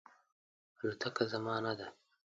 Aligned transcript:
الوتکه 0.79 1.23
زما 1.31 1.55
نه 1.65 1.73
ده 1.79 1.87